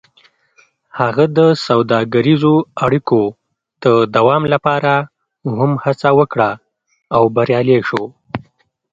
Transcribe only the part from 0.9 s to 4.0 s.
هغه د سوداګریزو اړیکو د